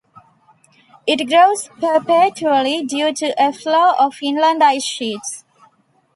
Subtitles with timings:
[1.05, 5.43] It grows perpetually due to a flow of inland ice sheets.